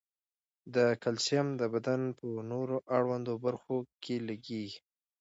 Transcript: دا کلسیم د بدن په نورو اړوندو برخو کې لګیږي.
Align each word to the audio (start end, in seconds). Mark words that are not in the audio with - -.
دا 0.75 0.87
کلسیم 1.03 1.47
د 1.59 1.63
بدن 1.73 2.01
په 2.17 2.25
نورو 2.51 2.77
اړوندو 2.97 3.33
برخو 3.45 3.77
کې 4.03 4.15
لګیږي. 4.29 4.79